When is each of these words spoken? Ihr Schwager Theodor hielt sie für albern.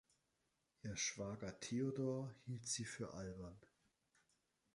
Ihr 0.81 0.95
Schwager 0.97 1.59
Theodor 1.59 2.33
hielt 2.47 2.65
sie 2.67 2.85
für 2.85 3.13
albern. 3.13 3.55